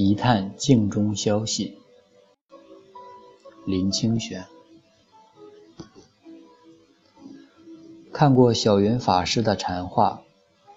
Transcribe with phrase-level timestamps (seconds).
[0.00, 1.76] 一探镜中消息。
[3.66, 4.46] 林清玄
[8.12, 10.22] 看过小云法师的禅画，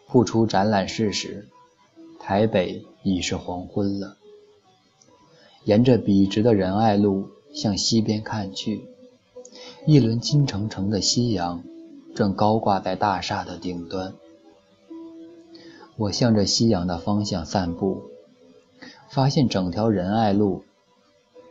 [0.08, 1.48] 复出展览室时，
[2.20, 4.18] 台北已是黄昏了。
[5.66, 8.88] 沿着笔直的仁爱路向西边看去，
[9.86, 11.64] 一轮金澄澄的夕阳
[12.16, 14.16] 正高挂在大厦的顶端。
[15.96, 18.10] 我向着夕阳的方向散步。
[19.12, 20.64] 发现整条仁爱路，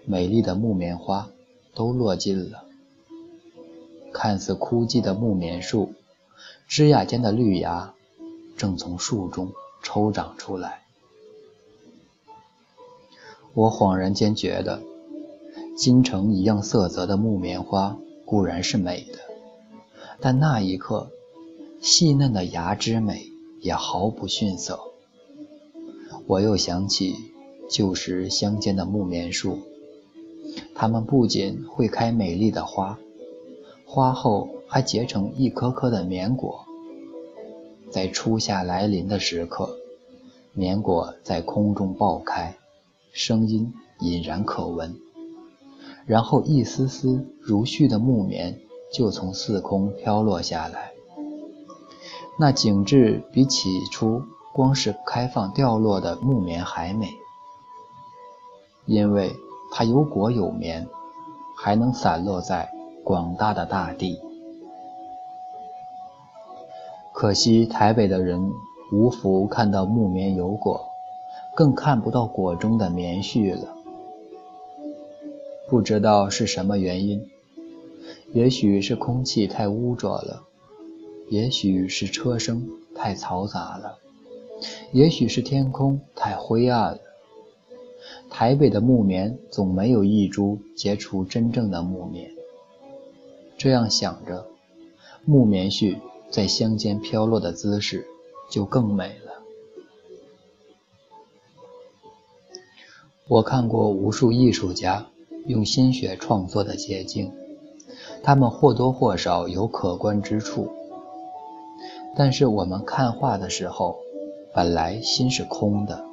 [0.06, 1.28] 美丽的木棉花
[1.74, 2.64] 都落尽了。
[4.14, 5.92] 看似枯寂的木棉树，
[6.66, 7.92] 枝桠间的绿芽
[8.56, 10.84] 正从树中抽长出来。
[13.52, 14.80] 我恍然间觉得，
[15.77, 19.18] 金城一样色泽的木棉花固然是美的，
[20.18, 21.10] 但那一刻，
[21.82, 24.80] 细嫩的芽之美也毫不逊色。
[26.27, 27.30] 我又想起。
[27.70, 29.60] 旧时乡间的木棉树，
[30.74, 32.99] 它们不仅会开美丽的花，
[33.87, 36.66] 花后还结成一颗颗的棉果。
[37.91, 39.76] 在初夏来临的时刻，
[40.52, 42.57] 棉果在空中爆开，
[43.13, 44.96] 声音隐然可闻。
[46.07, 48.59] 然后一丝丝如絮的木棉
[48.93, 50.91] 就从四空飘落下来，
[52.38, 57.09] 那景致比起初光是开放掉落的木棉还美。
[58.91, 59.33] 因为
[59.71, 60.85] 它有果有棉，
[61.57, 62.69] 还能散落在
[63.05, 64.21] 广大的大地。
[67.12, 68.50] 可惜台北的人
[68.93, 70.84] 无福看到木棉有果，
[71.55, 73.77] 更看不到果中的棉絮了。
[75.69, 77.25] 不知道是什么原因，
[78.32, 80.43] 也许是空气太污浊了，
[81.28, 83.99] 也许是车声太嘈杂了，
[84.91, 86.99] 也许是天空太灰暗了。
[88.31, 92.31] 台北的木棉总没有一株结出真正的木棉。
[93.59, 94.46] 这样想着，
[95.26, 95.98] 木棉絮
[96.30, 98.06] 在乡间飘落的姿势
[98.48, 99.42] 就更美了。
[103.28, 105.08] 我看过无数艺术家
[105.46, 107.32] 用心血创作的结晶，
[108.22, 110.70] 他们或多或少有可观之处。
[112.16, 113.96] 但是我们看画的时候，
[114.54, 116.09] 本来心是空的。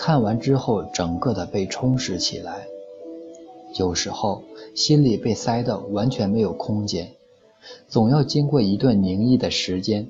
[0.00, 2.68] 看完之后，整个的被充实起来。
[3.74, 7.14] 有时候心里被塞得完全没有空间，
[7.88, 10.08] 总要经过一段宁逸的时间，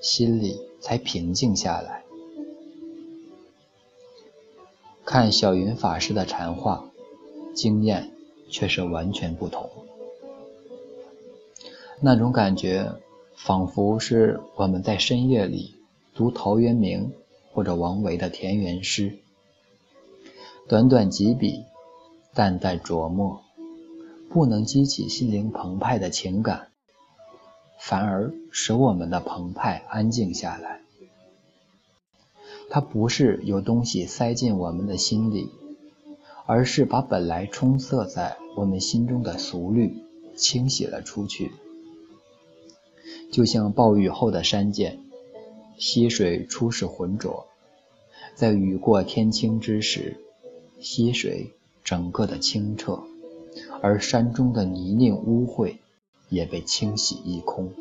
[0.00, 2.02] 心里才平静下来。
[5.04, 6.88] 看小云法师的禅画，
[7.54, 8.10] 经验
[8.48, 9.68] 却是完全不同。
[12.00, 12.90] 那种感觉，
[13.36, 15.74] 仿佛是我们在深夜里
[16.14, 17.12] 读陶渊明。
[17.52, 19.18] 或者王维的田园诗，
[20.68, 21.64] 短短几笔，
[22.34, 23.42] 淡淡琢磨，
[24.30, 26.68] 不能激起心灵澎湃的情感，
[27.78, 30.80] 反而使我们的澎湃安静下来。
[32.70, 35.50] 它不是有东西塞进我们的心里，
[36.46, 39.94] 而是把本来充塞在我们心中的俗虑
[40.34, 41.52] 清洗了出去，
[43.30, 44.98] 就像暴雨后的山涧。
[45.82, 47.44] 溪水初始浑浊，
[48.36, 50.16] 在雨过天青之时，
[50.78, 51.50] 溪水
[51.82, 53.02] 整个的清澈，
[53.80, 55.78] 而山中的泥泞污秽
[56.28, 57.72] 也被清洗一空。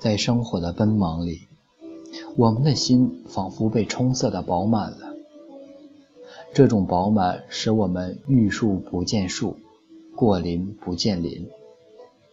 [0.00, 1.42] 在生活的奔忙里，
[2.36, 5.14] 我们的心仿佛被充塞的饱满了。
[6.52, 9.56] 这种饱满使我们遇树不见树，
[10.16, 11.48] 过林不见林。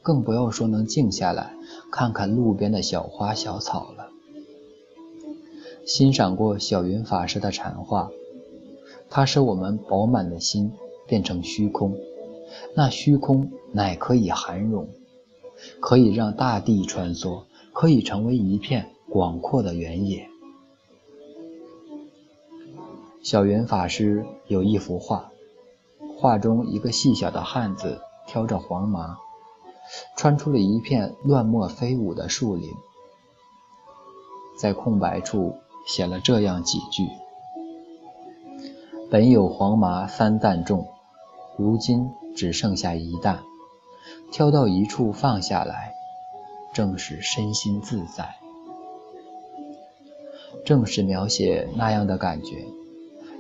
[0.08, 1.54] 更不要说能静下来
[1.92, 4.08] 看看路边的小花小草了。
[5.86, 8.10] 欣赏过小云法师的禅画，
[9.10, 10.72] 它使我们饱满的心
[11.08, 11.98] 变成虚空，
[12.74, 14.88] 那虚空乃可以涵容，
[15.82, 17.44] 可以让大地穿梭，
[17.74, 20.30] 可以成为一片广阔的原野。
[23.22, 25.30] 小云法师有一幅画，
[26.18, 29.18] 画中一个细小的汉子挑着黄麻。
[30.16, 32.70] 穿出了一片乱墨飞舞的树林，
[34.60, 35.56] 在空白处
[35.86, 37.08] 写了这样几句
[39.10, 40.88] ：“本有黄麻三担重，
[41.58, 43.40] 如今只剩下一担，
[44.32, 45.94] 挑到一处放下来，
[46.74, 48.36] 正是身心自在。”
[50.66, 52.66] 正是描写那样的感觉，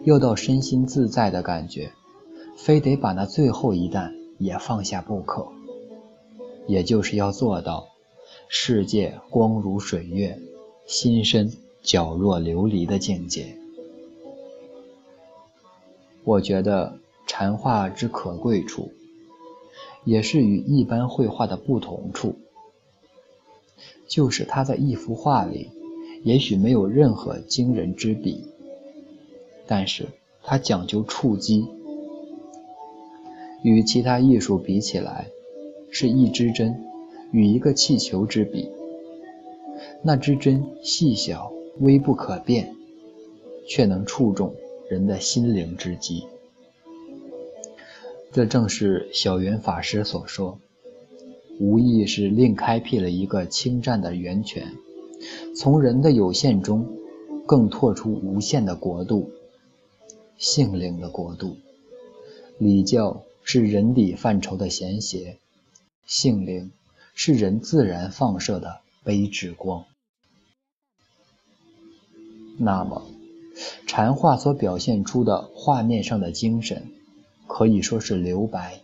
[0.03, 1.91] 又到身心自在的感觉，
[2.55, 5.45] 非得把那最后一担也放下不可。
[6.67, 7.87] 也就是要做到，
[8.49, 10.37] 世界光如水月，
[10.85, 11.51] 心身
[11.83, 13.57] 皎若琉璃的境界。
[16.23, 18.91] 我觉得禅画之可贵处，
[20.03, 22.35] 也是与一般绘画的不同处，
[24.07, 25.69] 就是它在一幅画里，
[26.23, 28.43] 也许没有任何惊人之笔，
[29.65, 30.07] 但是
[30.43, 31.65] 它讲究触机，
[33.63, 35.27] 与其他艺术比起来，
[35.89, 36.83] 是一支针
[37.31, 38.69] 与一个气球之比，
[40.03, 42.75] 那支针细小微不可辨，
[43.67, 44.53] 却能触中。
[44.89, 46.23] 人的心灵之机，
[48.31, 50.59] 这正是小圆法师所说，
[51.59, 54.71] 无意是另开辟了一个清湛的源泉，
[55.53, 56.87] 从人的有限中，
[57.45, 59.29] 更拓出无限的国度，
[60.37, 61.57] 性灵的国度。
[62.57, 65.37] 礼教是人理范畴的贤邪，
[66.07, 66.71] 性灵
[67.13, 69.85] 是人自然放射的悲之光。
[72.57, 73.03] 那么。
[73.87, 76.91] 禅画所表现出的画面上的精神，
[77.47, 78.81] 可以说是留白，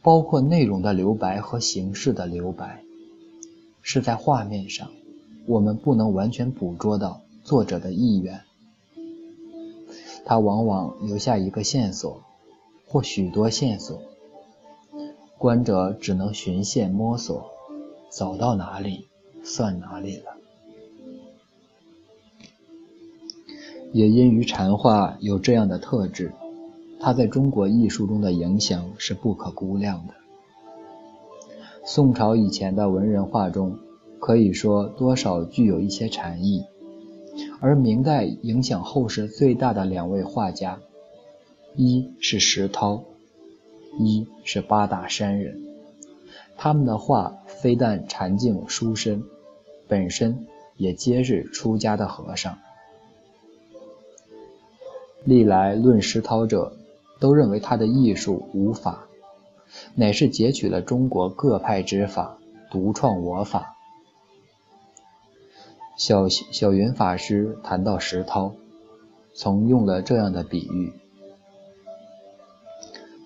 [0.00, 2.82] 包括内容的留白和形式的留白，
[3.82, 4.90] 是在画面上，
[5.44, 8.40] 我们不能完全捕捉到作者的意愿。
[10.24, 12.22] 他往往留下一个线索，
[12.86, 14.00] 或许多线索，
[15.38, 17.52] 观者只能循线摸索，
[18.10, 19.06] 走到哪里
[19.44, 20.34] 算哪里了。
[23.92, 26.32] 也因于禅画有这样的特质，
[26.98, 30.14] 它在中国艺术中的影响是不可估量的。
[31.84, 33.78] 宋朝以前的文人画中，
[34.18, 36.64] 可以说多少具有一些禅意；
[37.60, 40.80] 而明代影响后世最大的两位画家，
[41.76, 43.04] 一是石涛，
[43.96, 45.62] 一是八大山人。
[46.56, 49.22] 他们的画非但禅静殊深，
[49.86, 50.46] 本身
[50.76, 52.58] 也皆是出家的和尚。
[55.24, 56.76] 历来论石涛者，
[57.20, 59.06] 都认为他的艺术无法，
[59.94, 62.38] 乃是截取了中国各派之法，
[62.70, 63.76] 独创我法。
[65.96, 68.54] 小小云法师谈到石涛，
[69.34, 70.92] 曾用了这样的比喻：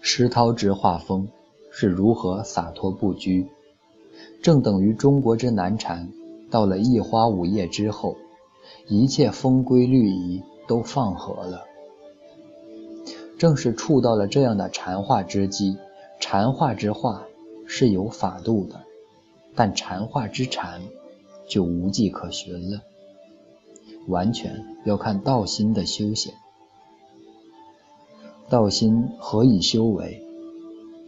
[0.05, 1.29] 石涛之画风
[1.71, 3.47] 是如何洒脱不拘，
[4.43, 6.11] 正等于中国之南禅
[6.51, 8.17] 到了一花五叶之后，
[8.89, 11.63] 一切风规律仪都放和了。
[13.39, 15.79] 正是触到了这样的禅画之机，
[16.19, 17.23] 禅画之画
[17.65, 18.81] 是有法度的，
[19.55, 20.83] 但禅画之禅
[21.49, 22.83] 就无迹可寻了，
[24.09, 26.35] 完全要看道心的修行。
[28.53, 30.23] 道心何以修为？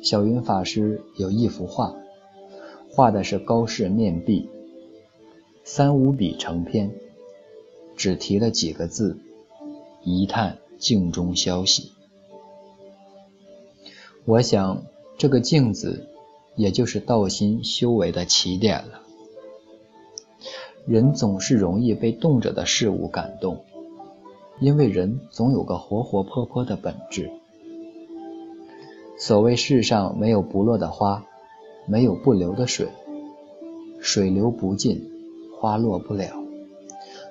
[0.00, 1.94] 小云法师有一幅画，
[2.90, 4.48] 画的是高士面壁，
[5.62, 6.90] 三五笔成篇，
[7.96, 9.18] 只提了几个字：
[10.02, 11.92] 一叹镜中消息。
[14.24, 14.82] 我想，
[15.18, 16.08] 这个镜子，
[16.56, 19.02] 也就是道心修为的起点了。
[20.86, 23.66] 人总是容易被动着的事物感动，
[24.60, 27.30] 因为人总有个活活泼泼的本质。
[29.18, 31.24] 所谓世上没有不落的花，
[31.86, 32.88] 没有不流的水，
[34.00, 35.10] 水流不尽，
[35.58, 36.42] 花落不了，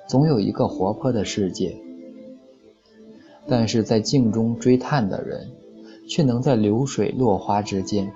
[0.08, 1.76] 总有一个活泼的世界。
[3.46, 5.50] 但是在镜中追叹的人。
[6.06, 8.12] 却能在流水落花之间，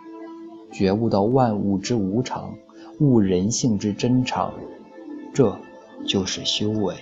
[0.71, 2.55] 觉悟到万物之无常，
[3.01, 4.53] 悟人性之真常，
[5.33, 5.59] 这
[6.07, 6.95] 就是修为。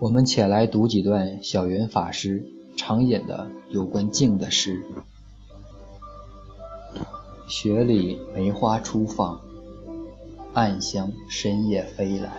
[0.00, 2.42] 我们且来读几段小云法师
[2.74, 4.82] 常引的有关静的诗：
[7.46, 9.38] 雪里梅花初放，
[10.54, 12.32] 暗香深夜飞来，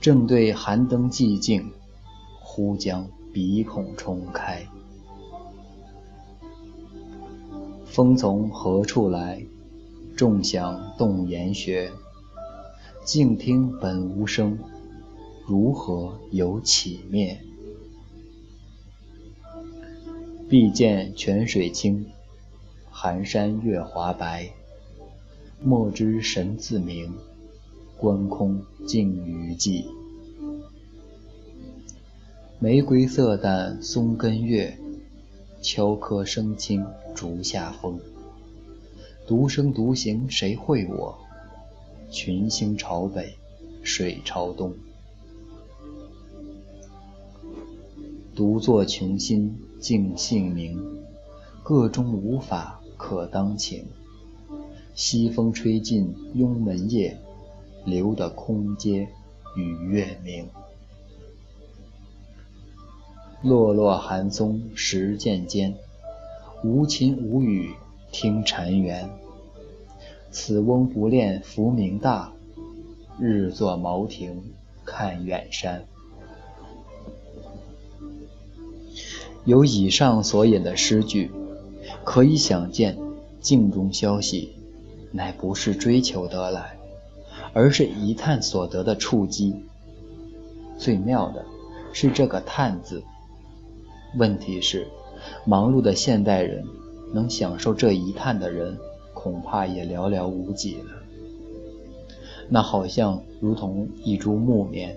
[0.00, 1.72] 正对寒灯寂静，
[2.40, 3.06] 忽将。
[3.32, 4.62] 鼻孔冲开，
[7.86, 9.42] 风从何处来？
[10.14, 11.90] 众响动岩穴。
[13.06, 14.58] 静听本无声，
[15.44, 17.40] 如何有起灭？
[20.48, 22.06] 碧见泉水清，
[22.90, 24.50] 寒山月华白。
[25.60, 27.12] 莫知神自明，
[27.96, 29.84] 观空静于寂。
[32.58, 34.78] 玫瑰色淡松根月，
[35.60, 37.98] 敲柯声轻竹下风。
[39.26, 41.18] 独声独行谁会我？
[42.10, 43.34] 群星朝北，
[43.82, 44.72] 水朝东。
[48.34, 50.78] 独坐穷心静性明，
[51.62, 53.84] 个中无法可当情。
[54.94, 57.18] 西风吹尽慵门夜，
[57.84, 59.08] 留得空阶
[59.54, 60.48] 与月明。
[63.42, 65.74] 落落寒松时渐间，
[66.64, 67.74] 无琴无语
[68.12, 69.10] 听禅缘。
[70.30, 72.32] 此翁不恋浮名大，
[73.18, 74.42] 日作茅亭
[74.86, 75.84] 看远山。
[79.44, 81.30] 有以上所引的诗句，
[82.04, 82.96] 可以想见，
[83.40, 84.52] 镜中消息，
[85.10, 86.78] 乃不是追求得来，
[87.52, 89.56] 而是一探所得的触机。
[90.78, 91.44] 最妙的
[91.92, 93.02] 是这个“探”字。
[94.16, 94.86] 问题是，
[95.44, 96.64] 忙碌的现代人，
[97.12, 98.78] 能享受这一探的人，
[99.12, 100.84] 恐怕也寥寥无几了。
[102.48, 104.96] 那好像如同一株木棉，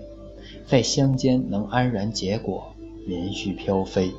[0.66, 2.64] 在乡间能安然结果，
[3.06, 4.10] 连续飘飞；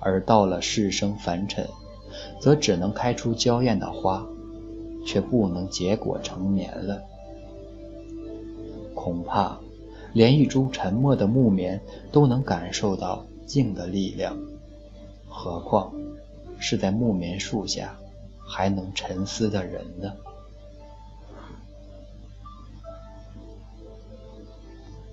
[0.00, 1.68] 而到了世生凡尘，
[2.40, 4.26] 则只能开出娇艳的花，
[5.06, 7.02] 却不能结果成棉了。
[8.94, 9.58] 恐怕，
[10.12, 13.24] 连一株沉默的木棉都能感受到。
[13.46, 14.36] 静的力量，
[15.28, 15.92] 何况
[16.58, 17.96] 是在木棉树下
[18.44, 20.12] 还能沉思的人呢？